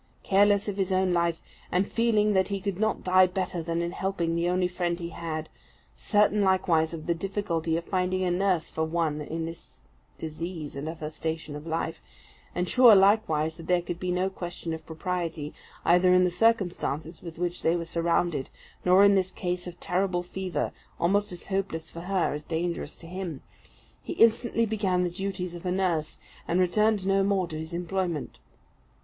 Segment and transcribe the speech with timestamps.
[0.23, 3.91] Careless of his own life, and feeling that he could not die better than in
[3.91, 5.47] helping the only friend he had;
[5.95, 9.81] certain, likewise, of the difficulty of finding a nurse for one in this
[10.17, 12.01] disease and of her station in life;
[12.55, 15.53] and sure, likewise, that there could be no question of propriety,
[15.85, 18.49] either in the circumstances with which they were surrounded,
[18.83, 23.05] nor in this case of terrible fever almost as hopeless for her as dangerous to
[23.05, 23.41] him,
[24.01, 28.39] he instantly began the duties of a nurse, and returned no more to his employment.